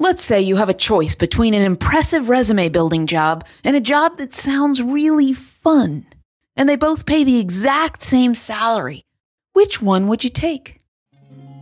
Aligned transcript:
Let's 0.00 0.24
say 0.24 0.40
you 0.40 0.56
have 0.56 0.68
a 0.68 0.74
choice 0.74 1.14
between 1.14 1.54
an 1.54 1.62
impressive 1.62 2.28
resume 2.28 2.68
building 2.68 3.06
job 3.06 3.46
and 3.62 3.76
a 3.76 3.80
job 3.80 4.18
that 4.18 4.34
sounds 4.34 4.82
really 4.82 5.32
fun, 5.32 6.04
and 6.56 6.68
they 6.68 6.74
both 6.74 7.06
pay 7.06 7.22
the 7.22 7.38
exact 7.38 8.02
same 8.02 8.34
salary. 8.34 9.04
Which 9.52 9.80
one 9.80 10.08
would 10.08 10.24
you 10.24 10.30
take? 10.30 10.78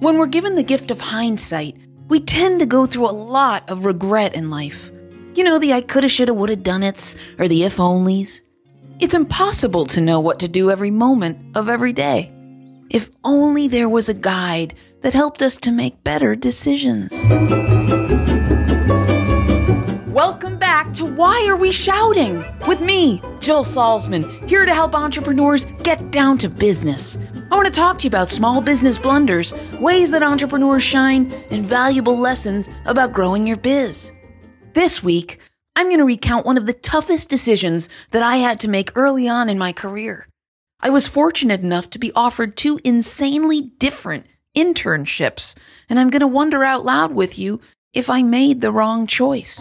When 0.01 0.17
we're 0.17 0.29
given 0.29 0.55
the 0.55 0.63
gift 0.63 0.91
of 0.91 0.99
hindsight, 0.99 1.77
we 2.09 2.21
tend 2.21 2.61
to 2.61 2.67
go 2.67 2.87
through 2.87 3.11
a 3.11 3.13
lot 3.13 3.69
of 3.69 3.85
regret 3.85 4.35
in 4.35 4.49
life. 4.49 4.91
You 5.35 5.45
know, 5.45 5.59
the 5.59 5.75
I 5.75 5.83
coulda, 5.83 6.09
shoulda, 6.09 6.33
woulda 6.33 6.57
done 6.57 6.83
it's, 6.83 7.17
or 7.39 7.49
the 7.49 7.65
if 7.65 7.77
onlys. 7.77 8.41
It's 8.99 9.15
impossible 9.15 9.85
to 9.87 10.01
know 10.01 10.21
what 10.21 10.41
to 10.41 10.49
do 10.49 10.71
every 10.71 10.91
moment 10.91 11.55
of 11.55 11.69
every 11.69 11.93
day. 11.93 12.33
If 12.89 13.11
only 13.25 13.69
there 13.69 13.91
was 13.91 14.09
a 14.09 14.15
guide 14.15 14.75
that 15.03 15.13
helped 15.15 15.43
us 15.43 15.57
to 15.59 15.71
make 15.71 16.03
better 16.03 16.35
decisions. 16.35 17.27
Welcome 20.09 20.59
back 20.59 20.93
to 20.95 21.05
Why 21.05 21.47
Are 21.49 21.57
We 21.57 21.73
Shouting? 21.73 22.45
With 22.67 22.81
me, 22.81 23.21
Jill 23.41 23.65
Salzman, 23.65 24.49
here 24.49 24.65
to 24.65 24.73
help 24.73 24.95
entrepreneurs 24.95 25.67
get 25.83 26.11
down 26.11 26.39
to 26.39 26.49
business. 26.49 27.19
I 27.51 27.57
want 27.57 27.67
to 27.67 27.73
talk 27.73 27.99
to 27.99 28.05
you 28.05 28.09
about 28.09 28.29
small 28.29 28.61
business 28.61 28.97
blunders, 28.97 29.53
ways 29.81 30.11
that 30.13 30.23
entrepreneurs 30.23 30.83
shine, 30.83 31.33
and 31.51 31.65
valuable 31.65 32.17
lessons 32.17 32.71
about 32.87 33.13
growing 33.13 33.47
your 33.47 33.57
biz. 33.57 34.13
This 34.75 35.03
week, 35.03 35.39
I'm 35.75 35.87
going 35.87 35.99
to 35.99 36.05
recount 36.05 36.47
one 36.47 36.57
of 36.57 36.67
the 36.67 36.73
toughest 36.73 37.29
decisions 37.29 37.89
that 38.13 38.23
I 38.23 38.37
had 38.37 38.61
to 38.61 38.71
make 38.71 38.97
early 38.97 39.29
on 39.29 39.49
in 39.49 39.59
my 39.59 39.73
career. 39.73 40.29
I 40.81 40.91
was 40.91 41.07
fortunate 41.07 41.61
enough 41.61 41.91
to 41.91 41.99
be 41.99 42.13
offered 42.15 42.57
two 42.57 42.79
insanely 42.85 43.61
different 43.79 44.27
internships, 44.57 45.55
and 45.89 45.99
I'm 45.99 46.11
going 46.11 46.21
to 46.21 46.29
wonder 46.29 46.65
out 46.65 46.85
loud 46.85 47.15
with 47.15 47.39
you 47.39 47.61
if 47.93 48.09
I 48.09 48.23
made 48.23 48.61
the 48.61 48.73
wrong 48.73 49.07
choice. 49.07 49.59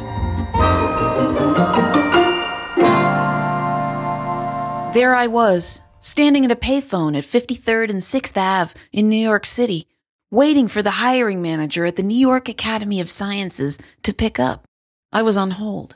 There 4.94 5.16
I 5.16 5.28
was, 5.28 5.80
standing 6.00 6.44
at 6.44 6.52
a 6.52 6.56
payphone 6.56 7.18
at 7.18 7.24
53rd 7.24 7.90
and 7.90 8.00
6th 8.00 8.36
Ave 8.36 8.74
in 8.92 9.08
New 9.08 9.16
York 9.16 9.46
City, 9.46 9.88
waiting 10.30 10.68
for 10.68 10.82
the 10.82 10.92
hiring 10.92 11.42
manager 11.42 11.86
at 11.86 11.96
the 11.96 12.04
New 12.04 12.18
York 12.18 12.50
Academy 12.50 13.00
of 13.00 13.10
Sciences 13.10 13.80
to 14.04 14.14
pick 14.14 14.40
up. 14.40 14.66
I 15.14 15.22
was 15.22 15.38
on 15.38 15.52
hold. 15.52 15.96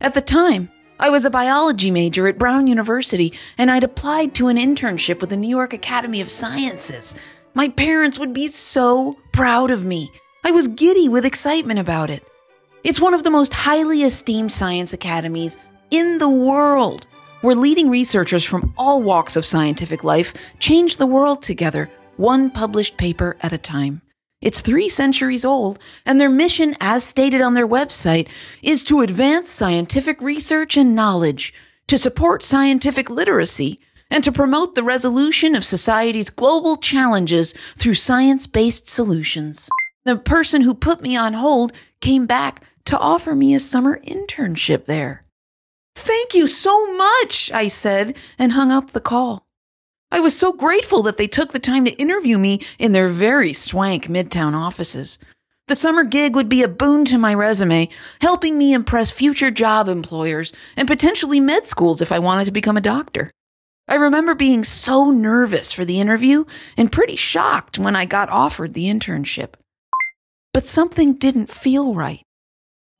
At 0.00 0.14
the 0.14 0.20
time, 0.20 0.70
I 1.00 1.10
was 1.10 1.24
a 1.24 1.30
biology 1.30 1.92
major 1.92 2.26
at 2.26 2.38
Brown 2.38 2.66
University, 2.66 3.32
and 3.56 3.70
I'd 3.70 3.84
applied 3.84 4.34
to 4.34 4.48
an 4.48 4.56
internship 4.56 5.20
with 5.20 5.30
the 5.30 5.36
New 5.36 5.48
York 5.48 5.72
Academy 5.72 6.20
of 6.20 6.30
Sciences. 6.30 7.14
My 7.58 7.68
parents 7.68 8.20
would 8.20 8.32
be 8.32 8.46
so 8.46 9.16
proud 9.32 9.72
of 9.72 9.84
me. 9.84 10.12
I 10.44 10.52
was 10.52 10.68
giddy 10.68 11.08
with 11.08 11.24
excitement 11.24 11.80
about 11.80 12.08
it. 12.08 12.24
It's 12.84 13.00
one 13.00 13.14
of 13.14 13.24
the 13.24 13.32
most 13.32 13.52
highly 13.52 14.04
esteemed 14.04 14.52
science 14.52 14.92
academies 14.92 15.58
in 15.90 16.18
the 16.18 16.28
world, 16.28 17.08
where 17.40 17.56
leading 17.56 17.90
researchers 17.90 18.44
from 18.44 18.72
all 18.78 19.02
walks 19.02 19.34
of 19.34 19.44
scientific 19.44 20.04
life 20.04 20.34
change 20.60 20.98
the 20.98 21.06
world 21.06 21.42
together, 21.42 21.90
one 22.16 22.48
published 22.48 22.96
paper 22.96 23.36
at 23.40 23.52
a 23.52 23.58
time. 23.58 24.02
It's 24.40 24.60
three 24.60 24.88
centuries 24.88 25.44
old, 25.44 25.80
and 26.06 26.20
their 26.20 26.30
mission, 26.30 26.76
as 26.80 27.02
stated 27.02 27.40
on 27.40 27.54
their 27.54 27.66
website, 27.66 28.28
is 28.62 28.84
to 28.84 29.00
advance 29.00 29.50
scientific 29.50 30.20
research 30.20 30.76
and 30.76 30.94
knowledge, 30.94 31.52
to 31.88 31.98
support 31.98 32.44
scientific 32.44 33.10
literacy, 33.10 33.80
and 34.10 34.24
to 34.24 34.32
promote 34.32 34.74
the 34.74 34.82
resolution 34.82 35.54
of 35.54 35.64
society's 35.64 36.30
global 36.30 36.76
challenges 36.76 37.54
through 37.76 37.94
science 37.94 38.46
based 38.46 38.88
solutions. 38.88 39.68
The 40.04 40.16
person 40.16 40.62
who 40.62 40.74
put 40.74 41.02
me 41.02 41.16
on 41.16 41.34
hold 41.34 41.72
came 42.00 42.26
back 42.26 42.62
to 42.86 42.98
offer 42.98 43.34
me 43.34 43.54
a 43.54 43.60
summer 43.60 44.00
internship 44.00 44.86
there. 44.86 45.24
Thank 45.94 46.32
you 46.32 46.46
so 46.46 46.96
much, 46.96 47.50
I 47.52 47.68
said, 47.68 48.16
and 48.38 48.52
hung 48.52 48.70
up 48.70 48.90
the 48.90 49.00
call. 49.00 49.46
I 50.10 50.20
was 50.20 50.36
so 50.36 50.52
grateful 50.52 51.02
that 51.02 51.18
they 51.18 51.26
took 51.26 51.52
the 51.52 51.58
time 51.58 51.84
to 51.84 52.00
interview 52.00 52.38
me 52.38 52.60
in 52.78 52.92
their 52.92 53.08
very 53.08 53.52
swank 53.52 54.06
midtown 54.06 54.54
offices. 54.54 55.18
The 55.66 55.74
summer 55.74 56.04
gig 56.04 56.34
would 56.34 56.48
be 56.48 56.62
a 56.62 56.68
boon 56.68 57.04
to 57.06 57.18
my 57.18 57.34
resume, 57.34 57.90
helping 58.22 58.56
me 58.56 58.72
impress 58.72 59.10
future 59.10 59.50
job 59.50 59.86
employers 59.86 60.54
and 60.76 60.88
potentially 60.88 61.40
med 61.40 61.66
schools 61.66 62.00
if 62.00 62.10
I 62.10 62.20
wanted 62.20 62.46
to 62.46 62.52
become 62.52 62.78
a 62.78 62.80
doctor. 62.80 63.30
I 63.88 63.94
remember 63.94 64.34
being 64.34 64.64
so 64.64 65.10
nervous 65.10 65.72
for 65.72 65.86
the 65.86 65.98
interview 65.98 66.44
and 66.76 66.92
pretty 66.92 67.16
shocked 67.16 67.78
when 67.78 67.96
I 67.96 68.04
got 68.04 68.28
offered 68.28 68.74
the 68.74 68.84
internship. 68.84 69.54
But 70.52 70.66
something 70.66 71.14
didn't 71.14 71.48
feel 71.48 71.94
right. 71.94 72.22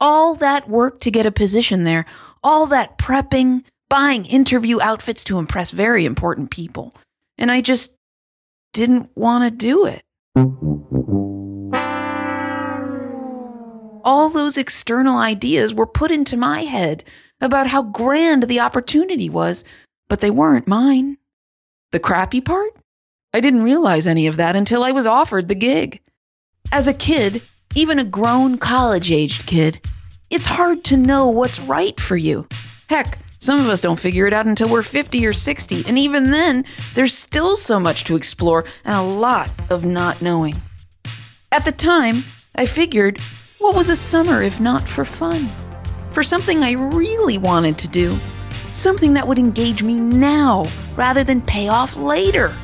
All 0.01 0.35
that 0.37 0.69
work 0.69 1.01
to 1.01 1.11
get 1.11 1.27
a 1.27 1.31
position 1.31 1.85
there, 1.85 2.07
all 2.43 2.67
that 2.69 2.97
prepping, 2.97 3.65
buying 3.91 4.25
interview 4.25 4.81
outfits 4.81 5.25
to 5.25 5.39
impress 5.39 5.73
very 5.73 6.07
important 6.07 6.51
people. 6.51 6.95
And 7.37 7.51
I 7.51 7.61
just 7.61 7.95
didn't 8.73 9.11
want 9.15 9.45
to 9.45 9.51
do 9.51 9.85
it. 9.85 10.01
All 14.05 14.31
those 14.31 14.57
external 14.57 15.19
ideas 15.19 15.75
were 15.75 15.87
put 15.87 16.11
into 16.11 16.39
my 16.39 16.63
head 16.63 17.05
about 17.43 17.67
how 17.67 17.83
grand 17.83 18.45
the 18.45 18.61
opportunity 18.61 19.29
was, 19.29 19.65
but 20.09 20.21
they 20.21 20.31
weren't 20.31 20.67
mine. 20.67 21.19
The 21.93 22.01
crappy 22.01 22.41
part? 22.41 22.71
I 23.33 23.41
didn't 23.41 23.63
realize 23.63 24.07
any 24.07 24.27
of 24.27 24.37
that 24.37 24.57
until 24.57 24.83
I 24.83 24.93
was 24.93 25.07
offered 25.07 25.49
the 25.49 25.55
gig. 25.55 26.01
As 26.73 26.89
a 26.89 26.95
kid, 26.95 27.43
even 27.75 27.99
a 27.99 28.05
grown 28.05 28.59
college 28.59 29.11
aged 29.13 29.47
kid, 29.47 29.81
it's 30.31 30.47
hard 30.47 30.85
to 30.85 30.97
know 30.97 31.29
what's 31.29 31.61
right 31.61 31.99
for 32.01 32.17
you. 32.17 32.47
Heck, 32.89 33.19
some 33.39 33.61
of 33.61 33.69
us 33.69 33.81
don't 33.81 34.01
figure 34.01 34.27
it 34.27 34.33
out 34.33 34.47
until 34.47 34.69
we're 34.69 34.83
50 34.83 35.25
or 35.27 35.33
60, 35.33 35.85
and 35.87 35.99
even 35.99 36.31
then, 36.31 36.65
there's 36.95 37.17
still 37.17 37.57
so 37.57 37.79
much 37.79 38.05
to 38.05 38.17
explore 38.17 38.65
and 38.85 38.97
a 38.97 39.03
lot 39.03 39.51
of 39.71 39.85
not 39.85 40.21
knowing. 40.21 40.61
At 41.53 41.65
the 41.65 41.73
time, 41.73 42.25
I 42.55 42.67
figured, 42.67 43.21
what 43.59 43.77
was 43.77 43.89
a 43.91 43.97
summer 43.97 44.43
if 44.43 44.61
not 44.61 44.89
for 44.89 45.05
fun? 45.05 45.49
For 46.11 46.23
something 46.23 46.63
I 46.63 46.73
really 46.73 47.39
wanted 47.39 47.79
to 47.79 47.89
do. 47.89 48.19
Something 48.75 49.15
that 49.15 49.27
would 49.27 49.39
engage 49.39 49.83
me 49.83 49.99
now 49.99 50.67
rather 50.97 51.25
than 51.25 51.41
pay 51.41 51.69
off 51.69 51.97
later. 51.97 52.55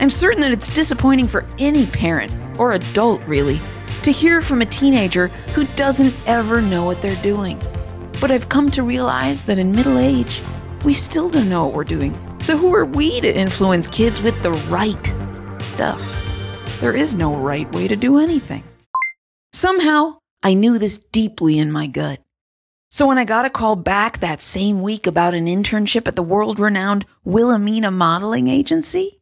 I'm 0.00 0.10
certain 0.10 0.40
that 0.40 0.52
it's 0.52 0.68
disappointing 0.68 1.28
for 1.28 1.46
any 1.58 1.86
parent, 1.86 2.34
or 2.58 2.72
adult 2.72 3.22
really, 3.22 3.60
to 4.02 4.10
hear 4.10 4.42
from 4.42 4.62
a 4.62 4.66
teenager 4.66 5.28
who 5.54 5.64
doesn't 5.76 6.14
ever 6.26 6.60
know 6.60 6.84
what 6.84 7.00
they're 7.00 7.22
doing. 7.22 7.60
But 8.20 8.30
I've 8.30 8.48
come 8.48 8.70
to 8.72 8.82
realize 8.82 9.44
that 9.44 9.58
in 9.58 9.70
middle 9.70 9.98
age, 9.98 10.42
we 10.84 10.94
still 10.94 11.28
don't 11.28 11.48
know 11.48 11.66
what 11.66 11.74
we're 11.74 11.84
doing. 11.84 12.12
So 12.40 12.56
who 12.56 12.74
are 12.74 12.84
we 12.84 13.20
to 13.20 13.32
influence 13.32 13.86
kids 13.88 14.20
with 14.20 14.40
the 14.42 14.52
right 14.68 15.14
stuff? 15.62 16.00
There 16.80 16.96
is 16.96 17.14
no 17.14 17.36
right 17.36 17.72
way 17.72 17.86
to 17.86 17.94
do 17.94 18.18
anything. 18.18 18.64
Somehow, 19.52 20.18
I 20.42 20.54
knew 20.54 20.78
this 20.78 20.98
deeply 20.98 21.58
in 21.58 21.70
my 21.70 21.86
gut. 21.86 22.18
So 22.94 23.06
when 23.06 23.16
I 23.16 23.24
got 23.24 23.46
a 23.46 23.50
call 23.50 23.74
back 23.74 24.20
that 24.20 24.42
same 24.42 24.82
week 24.82 25.06
about 25.06 25.32
an 25.32 25.46
internship 25.46 26.06
at 26.06 26.14
the 26.14 26.22
world 26.22 26.60
renowned 26.60 27.06
Wilhelmina 27.24 27.90
Modeling 27.90 28.48
Agency, 28.48 29.18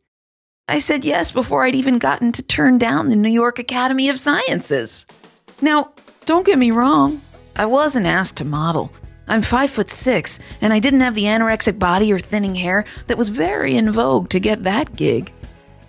I 0.67 0.81
said 0.81 1.05
yes 1.05 1.31
before 1.31 1.63
I'd 1.63 1.77
even 1.77 1.99
gotten 1.99 2.33
to 2.33 2.43
turn 2.43 2.79
down 2.79 3.11
the 3.11 3.15
New 3.15 3.31
York 3.31 3.61
Academy 3.61 4.09
of 4.09 4.19
Sciences. 4.19 5.07
Now, 5.63 5.93
don't 6.27 6.45
get 6.45 6.59
me 6.59 6.73
wrong, 6.73 7.21
I 7.55 7.67
wasn't 7.67 8.07
asked 8.07 8.39
to 8.39 8.45
model. 8.45 8.91
I'm 9.29 9.41
five 9.41 9.71
foot 9.71 9.89
six, 9.89 10.41
and 10.61 10.73
I 10.73 10.81
didn't 10.81 11.03
have 11.03 11.15
the 11.15 11.27
anorexic 11.27 11.79
body 11.79 12.13
or 12.13 12.19
thinning 12.19 12.57
hair 12.57 12.85
that 13.07 13.19
was 13.19 13.29
very 13.29 13.77
in 13.77 13.93
vogue 13.93 14.31
to 14.31 14.41
get 14.41 14.65
that 14.65 14.97
gig. 14.97 15.33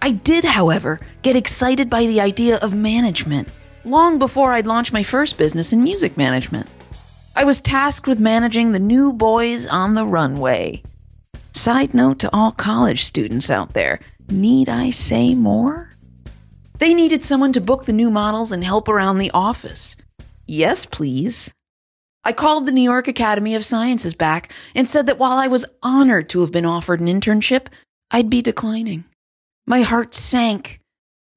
I 0.03 0.11
did, 0.11 0.43
however, 0.43 0.99
get 1.23 1.35
excited 1.35 1.89
by 1.89 2.05
the 2.05 2.21
idea 2.21 2.57
of 2.57 2.75
management, 2.75 3.47
long 3.83 4.19
before 4.19 4.53
I'd 4.53 4.67
launched 4.67 4.93
my 4.93 5.01
first 5.01 5.39
business 5.39 5.73
in 5.73 5.83
music 5.83 6.15
management. 6.15 6.67
I 7.33 7.45
was 7.45 7.61
tasked 7.61 8.07
with 8.07 8.19
managing 8.19 8.71
the 8.71 8.79
new 8.79 9.13
boys 9.13 9.65
on 9.65 9.95
the 9.95 10.05
runway. 10.05 10.83
Side 11.53 11.93
note 11.93 12.19
to 12.19 12.29
all 12.33 12.51
college 12.51 13.05
students 13.05 13.49
out 13.49 13.73
there 13.73 13.99
need 14.29 14.69
I 14.69 14.89
say 14.89 15.35
more? 15.35 15.95
They 16.79 16.93
needed 16.93 17.23
someone 17.23 17.53
to 17.53 17.61
book 17.61 17.85
the 17.85 17.93
new 17.93 18.09
models 18.09 18.51
and 18.51 18.63
help 18.63 18.87
around 18.87 19.17
the 19.17 19.31
office. 19.33 19.95
Yes, 20.45 20.85
please. 20.85 21.51
I 22.23 22.33
called 22.33 22.65
the 22.65 22.71
New 22.71 22.81
York 22.81 23.07
Academy 23.07 23.55
of 23.55 23.65
Sciences 23.65 24.13
back 24.13 24.51
and 24.75 24.87
said 24.87 25.05
that 25.07 25.17
while 25.17 25.37
I 25.37 25.47
was 25.47 25.65
honored 25.81 26.29
to 26.29 26.41
have 26.41 26.51
been 26.51 26.65
offered 26.65 26.99
an 26.99 27.07
internship, 27.07 27.67
I'd 28.11 28.29
be 28.29 28.41
declining. 28.41 29.05
My 29.65 29.81
heart 29.81 30.13
sank 30.13 30.79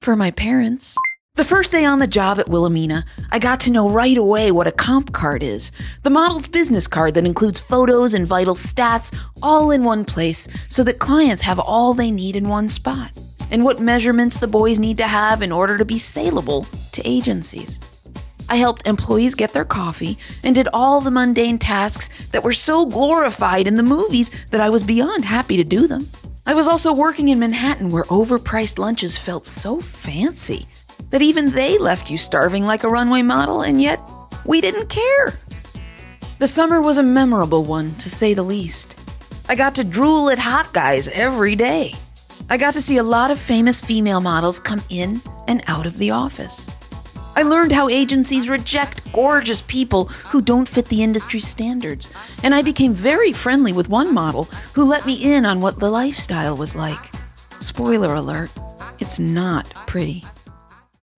for 0.00 0.16
my 0.16 0.30
parents. 0.30 0.96
The 1.36 1.44
first 1.44 1.72
day 1.72 1.84
on 1.84 1.98
the 1.98 2.06
job 2.06 2.38
at 2.38 2.48
Wilhelmina, 2.48 3.04
I 3.32 3.40
got 3.40 3.58
to 3.62 3.72
know 3.72 3.90
right 3.90 4.16
away 4.16 4.52
what 4.52 4.68
a 4.68 4.72
comp 4.72 5.12
card 5.12 5.42
is. 5.42 5.72
The 6.04 6.10
model's 6.10 6.46
business 6.46 6.86
card 6.86 7.14
that 7.14 7.26
includes 7.26 7.58
photos 7.58 8.14
and 8.14 8.24
vital 8.24 8.54
stats 8.54 9.12
all 9.42 9.72
in 9.72 9.82
one 9.82 10.04
place 10.04 10.46
so 10.68 10.84
that 10.84 11.00
clients 11.00 11.42
have 11.42 11.58
all 11.58 11.92
they 11.92 12.12
need 12.12 12.36
in 12.36 12.48
one 12.48 12.68
spot. 12.68 13.18
And 13.50 13.64
what 13.64 13.80
measurements 13.80 14.36
the 14.36 14.46
boys 14.46 14.78
need 14.78 14.96
to 14.98 15.08
have 15.08 15.42
in 15.42 15.50
order 15.50 15.76
to 15.76 15.84
be 15.84 15.98
saleable 15.98 16.68
to 16.92 17.02
agencies. 17.04 17.80
I 18.48 18.54
helped 18.54 18.86
employees 18.86 19.34
get 19.34 19.52
their 19.52 19.64
coffee 19.64 20.16
and 20.44 20.54
did 20.54 20.68
all 20.72 21.00
the 21.00 21.10
mundane 21.10 21.58
tasks 21.58 22.28
that 22.28 22.44
were 22.44 22.52
so 22.52 22.86
glorified 22.86 23.66
in 23.66 23.74
the 23.74 23.82
movies 23.82 24.30
that 24.52 24.60
I 24.60 24.70
was 24.70 24.84
beyond 24.84 25.24
happy 25.24 25.56
to 25.56 25.64
do 25.64 25.88
them. 25.88 26.06
I 26.46 26.54
was 26.54 26.68
also 26.68 26.92
working 26.92 27.26
in 27.26 27.40
Manhattan 27.40 27.90
where 27.90 28.04
overpriced 28.04 28.78
lunches 28.78 29.18
felt 29.18 29.46
so 29.46 29.80
fancy 29.80 30.68
that 31.14 31.22
even 31.22 31.48
they 31.52 31.78
left 31.78 32.10
you 32.10 32.18
starving 32.18 32.64
like 32.64 32.82
a 32.82 32.88
runway 32.88 33.22
model, 33.22 33.62
and 33.62 33.80
yet 33.80 34.00
we 34.44 34.60
didn't 34.60 34.88
care. 34.88 35.38
The 36.40 36.48
summer 36.48 36.82
was 36.82 36.98
a 36.98 37.04
memorable 37.04 37.62
one, 37.62 37.94
to 38.00 38.10
say 38.10 38.34
the 38.34 38.42
least. 38.42 38.96
I 39.48 39.54
got 39.54 39.76
to 39.76 39.84
drool 39.84 40.28
at 40.28 40.40
hot 40.40 40.72
guys 40.72 41.06
every 41.06 41.54
day. 41.54 41.94
I 42.50 42.56
got 42.56 42.74
to 42.74 42.80
see 42.80 42.96
a 42.96 43.04
lot 43.04 43.30
of 43.30 43.38
famous 43.38 43.80
female 43.80 44.20
models 44.20 44.58
come 44.58 44.82
in 44.90 45.20
and 45.46 45.62
out 45.68 45.86
of 45.86 45.98
the 45.98 46.10
office. 46.10 46.68
I 47.36 47.42
learned 47.42 47.70
how 47.70 47.88
agencies 47.88 48.48
reject 48.48 49.12
gorgeous 49.12 49.62
people 49.62 50.06
who 50.06 50.42
don't 50.42 50.68
fit 50.68 50.86
the 50.86 51.04
industry 51.04 51.38
standards, 51.38 52.12
and 52.42 52.52
I 52.52 52.62
became 52.62 52.92
very 52.92 53.32
friendly 53.32 53.72
with 53.72 53.88
one 53.88 54.12
model 54.12 54.48
who 54.74 54.82
let 54.82 55.06
me 55.06 55.14
in 55.36 55.46
on 55.46 55.60
what 55.60 55.78
the 55.78 55.90
lifestyle 55.90 56.56
was 56.56 56.74
like. 56.74 57.12
Spoiler 57.60 58.16
alert, 58.16 58.50
it's 58.98 59.20
not 59.20 59.72
pretty. 59.86 60.24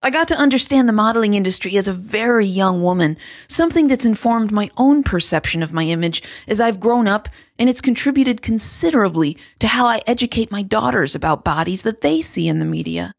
I 0.06 0.11
got 0.11 0.29
to 0.29 0.37
understand 0.37 0.88
the 0.88 0.93
modeling 0.93 1.35
industry 1.35 1.76
as 1.76 1.88
a 1.88 1.93
very 1.93 2.47
young 2.47 2.81
woman, 2.81 3.17
something 3.49 3.88
that's 3.88 4.05
informed 4.05 4.53
my 4.53 4.70
own 4.76 5.03
perception 5.03 5.64
of 5.64 5.73
my 5.73 5.82
image 5.82 6.23
as 6.47 6.61
I've 6.61 6.79
grown 6.79 7.08
up, 7.08 7.29
and 7.58 7.69
it's 7.69 7.81
contributed 7.81 8.41
considerably 8.41 9.37
to 9.58 9.67
how 9.67 9.85
I 9.85 10.03
educate 10.06 10.53
my 10.53 10.62
daughters 10.62 11.17
about 11.17 11.43
bodies 11.43 11.82
that 11.82 12.03
they 12.03 12.23
see 12.23 12.47
in 12.47 12.61
the 12.61 12.64
media. 12.64 13.11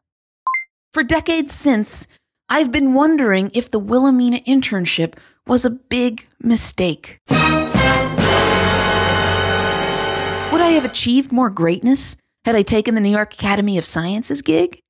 For 0.94 1.02
decades 1.02 1.52
since, 1.52 2.08
I've 2.48 2.72
been 2.72 2.94
wondering 2.94 3.50
if 3.52 3.70
the 3.70 3.78
Wilhelmina 3.78 4.38
internship 4.48 5.12
was 5.46 5.66
a 5.66 5.70
big 5.90 6.26
mistake. 6.40 7.18
Would 7.28 7.36
I 10.62 10.70
have 10.72 10.86
achieved 10.86 11.32
more 11.32 11.50
greatness 11.50 12.16
had 12.46 12.56
I 12.56 12.62
taken 12.62 12.94
the 12.94 13.02
New 13.02 13.10
York 13.10 13.34
Academy 13.34 13.76
of 13.76 13.84
Sciences 13.84 14.40
gig? 14.40 14.80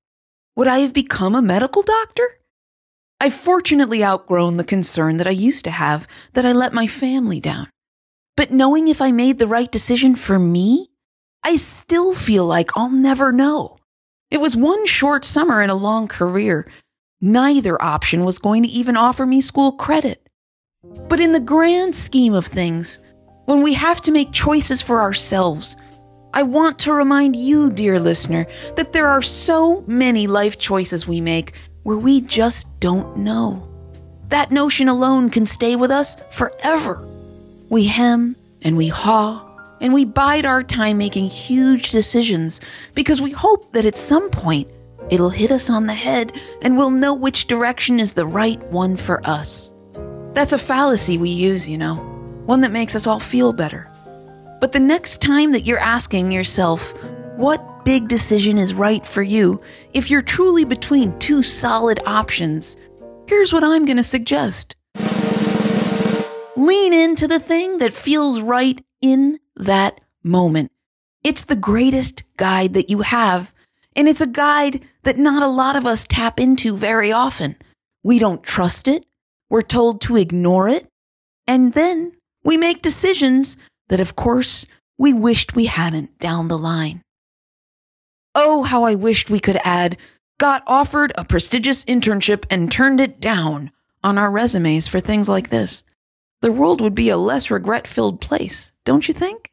Would 0.58 0.68
I 0.68 0.80
have 0.80 0.92
become 0.92 1.34
a 1.34 1.40
medical 1.40 1.82
doctor? 1.82 2.40
I've 3.20 3.32
fortunately 3.32 4.04
outgrown 4.04 4.58
the 4.58 4.64
concern 4.64 5.16
that 5.16 5.26
I 5.26 5.30
used 5.30 5.64
to 5.64 5.70
have 5.70 6.06
that 6.34 6.44
I 6.44 6.52
let 6.52 6.74
my 6.74 6.86
family 6.86 7.40
down. 7.40 7.68
But 8.36 8.50
knowing 8.50 8.88
if 8.88 9.00
I 9.00 9.10
made 9.12 9.38
the 9.38 9.46
right 9.46 9.72
decision 9.72 10.16
for 10.16 10.38
me, 10.38 10.90
I 11.42 11.56
still 11.56 12.12
feel 12.12 12.44
like 12.44 12.76
I'll 12.76 12.90
never 12.90 13.32
know. 13.32 13.78
It 14.30 14.40
was 14.40 14.56
one 14.56 14.84
short 14.86 15.24
summer 15.24 15.62
in 15.62 15.70
a 15.70 15.74
long 15.74 16.08
career, 16.08 16.68
Neither 17.20 17.82
option 17.82 18.24
was 18.24 18.38
going 18.38 18.62
to 18.62 18.68
even 18.68 18.96
offer 18.96 19.26
me 19.26 19.40
school 19.40 19.72
credit. 19.72 20.28
But 21.08 21.20
in 21.20 21.32
the 21.32 21.40
grand 21.40 21.96
scheme 21.96 22.32
of 22.32 22.46
things, 22.46 23.00
when 23.46 23.62
we 23.62 23.74
have 23.74 24.00
to 24.02 24.12
make 24.12 24.30
choices 24.30 24.80
for 24.80 25.00
ourselves, 25.00 25.74
I 26.38 26.42
want 26.42 26.78
to 26.80 26.92
remind 26.92 27.34
you, 27.34 27.68
dear 27.68 27.98
listener, 27.98 28.46
that 28.76 28.92
there 28.92 29.08
are 29.08 29.22
so 29.22 29.82
many 29.88 30.28
life 30.28 30.56
choices 30.56 31.04
we 31.04 31.20
make 31.20 31.54
where 31.82 31.98
we 31.98 32.20
just 32.20 32.78
don't 32.78 33.16
know. 33.16 33.68
That 34.28 34.52
notion 34.52 34.86
alone 34.86 35.30
can 35.30 35.46
stay 35.46 35.74
with 35.74 35.90
us 35.90 36.14
forever. 36.30 37.04
We 37.68 37.88
hem 37.88 38.36
and 38.62 38.76
we 38.76 38.86
haw 38.86 39.48
and 39.80 39.92
we 39.92 40.04
bide 40.04 40.46
our 40.46 40.62
time 40.62 40.96
making 40.96 41.24
huge 41.24 41.90
decisions 41.90 42.60
because 42.94 43.20
we 43.20 43.32
hope 43.32 43.72
that 43.72 43.84
at 43.84 43.96
some 43.96 44.30
point 44.30 44.70
It'll 45.10 45.30
hit 45.30 45.50
us 45.50 45.70
on 45.70 45.86
the 45.86 45.94
head, 45.94 46.34
and 46.60 46.76
we'll 46.76 46.90
know 46.90 47.14
which 47.14 47.46
direction 47.46 47.98
is 47.98 48.12
the 48.12 48.26
right 48.26 48.62
one 48.64 48.94
for 48.94 49.26
us. 49.26 49.72
That's 50.34 50.52
a 50.52 50.58
fallacy 50.58 51.16
we 51.16 51.30
use, 51.30 51.66
you 51.66 51.78
know, 51.78 51.94
one 52.44 52.60
that 52.60 52.72
makes 52.72 52.94
us 52.94 53.06
all 53.06 53.18
feel 53.18 53.54
better. 53.54 53.87
But 54.60 54.72
the 54.72 54.80
next 54.80 55.22
time 55.22 55.52
that 55.52 55.66
you're 55.66 55.78
asking 55.78 56.32
yourself, 56.32 56.92
what 57.36 57.84
big 57.84 58.08
decision 58.08 58.58
is 58.58 58.74
right 58.74 59.06
for 59.06 59.22
you, 59.22 59.60
if 59.94 60.10
you're 60.10 60.22
truly 60.22 60.64
between 60.64 61.18
two 61.18 61.42
solid 61.42 62.00
options, 62.06 62.76
here's 63.26 63.52
what 63.52 63.64
I'm 63.64 63.84
going 63.84 63.96
to 63.96 64.02
suggest 64.02 64.74
lean 66.56 66.92
into 66.92 67.28
the 67.28 67.38
thing 67.38 67.78
that 67.78 67.92
feels 67.92 68.40
right 68.40 68.84
in 69.00 69.38
that 69.54 70.00
moment. 70.24 70.72
It's 71.22 71.44
the 71.44 71.56
greatest 71.56 72.24
guide 72.36 72.74
that 72.74 72.90
you 72.90 73.02
have 73.02 73.54
and 73.98 74.08
it's 74.08 74.20
a 74.20 74.26
guide 74.28 74.84
that 75.02 75.18
not 75.18 75.42
a 75.42 75.48
lot 75.48 75.74
of 75.74 75.84
us 75.84 76.06
tap 76.06 76.38
into 76.38 76.76
very 76.76 77.10
often. 77.10 77.56
We 78.04 78.20
don't 78.20 78.44
trust 78.44 78.86
it. 78.86 79.04
We're 79.50 79.62
told 79.62 80.00
to 80.02 80.16
ignore 80.16 80.68
it. 80.68 80.86
And 81.48 81.72
then 81.74 82.12
we 82.44 82.56
make 82.56 82.80
decisions 82.80 83.56
that, 83.88 84.00
of 84.00 84.16
course, 84.16 84.66
we 84.98 85.12
wished 85.12 85.54
we 85.54 85.66
hadn't 85.66 86.18
down 86.18 86.48
the 86.48 86.58
line. 86.58 87.02
Oh, 88.34 88.62
how 88.62 88.84
I 88.84 88.94
wished 88.94 89.30
we 89.30 89.40
could 89.40 89.58
add, 89.64 89.96
got 90.38 90.62
offered 90.66 91.12
a 91.16 91.24
prestigious 91.24 91.84
internship 91.84 92.44
and 92.50 92.70
turned 92.70 93.00
it 93.00 93.20
down 93.20 93.70
on 94.04 94.18
our 94.18 94.30
resumes 94.30 94.88
for 94.88 95.00
things 95.00 95.28
like 95.28 95.48
this. 95.48 95.84
The 96.40 96.52
world 96.52 96.80
would 96.80 96.94
be 96.94 97.08
a 97.08 97.16
less 97.16 97.50
regret 97.50 97.86
filled 97.86 98.20
place, 98.20 98.72
don't 98.84 99.08
you 99.08 99.14
think? 99.14 99.50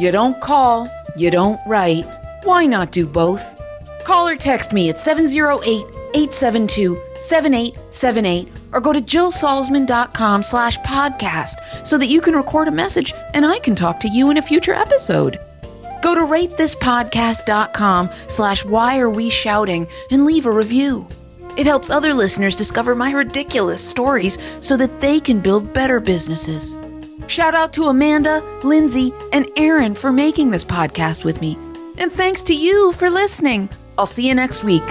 You 0.00 0.10
don't 0.10 0.40
call 0.40 0.88
you 1.14 1.30
don't 1.30 1.60
write, 1.66 2.06
why 2.44 2.64
not 2.64 2.90
do 2.90 3.06
both? 3.06 3.56
Call 4.04 4.28
or 4.28 4.36
text 4.36 4.72
me 4.72 4.88
at 4.88 4.98
708 4.98 5.84
872 6.14 7.00
7878 7.20 8.61
or 8.72 8.80
go 8.80 8.92
to 8.92 9.00
jillsalzman.com 9.00 10.42
slash 10.42 10.78
podcast 10.78 11.86
so 11.86 11.98
that 11.98 12.06
you 12.06 12.20
can 12.20 12.34
record 12.34 12.68
a 12.68 12.72
message 12.72 13.12
and 13.34 13.44
I 13.44 13.58
can 13.58 13.74
talk 13.74 14.00
to 14.00 14.08
you 14.08 14.30
in 14.30 14.38
a 14.38 14.42
future 14.42 14.74
episode. 14.74 15.38
Go 16.02 16.14
to 16.14 16.22
ratethispodcast.com 16.22 18.10
slash 18.26 18.64
why 18.64 18.98
are 18.98 19.10
we 19.10 19.30
shouting 19.30 19.86
and 20.10 20.24
leave 20.24 20.46
a 20.46 20.52
review. 20.52 21.06
It 21.56 21.66
helps 21.66 21.90
other 21.90 22.14
listeners 22.14 22.56
discover 22.56 22.94
my 22.94 23.12
ridiculous 23.12 23.86
stories 23.86 24.38
so 24.60 24.76
that 24.78 25.00
they 25.00 25.20
can 25.20 25.40
build 25.40 25.72
better 25.72 26.00
businesses. 26.00 26.76
Shout 27.26 27.54
out 27.54 27.72
to 27.74 27.84
Amanda, 27.84 28.42
Lindsay, 28.64 29.12
and 29.32 29.48
Aaron 29.56 29.94
for 29.94 30.12
making 30.12 30.50
this 30.50 30.64
podcast 30.64 31.24
with 31.24 31.40
me. 31.40 31.56
And 31.98 32.10
thanks 32.10 32.42
to 32.42 32.54
you 32.54 32.92
for 32.92 33.10
listening. 33.10 33.68
I'll 33.96 34.06
see 34.06 34.26
you 34.26 34.34
next 34.34 34.64
week. 34.64 34.82